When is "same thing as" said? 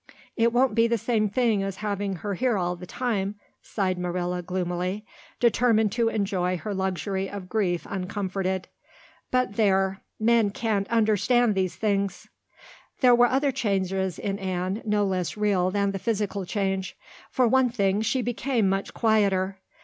0.97-1.75